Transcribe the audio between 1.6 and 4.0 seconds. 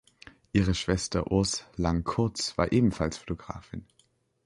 Lang-Kurz war ebenfalls Fotografin.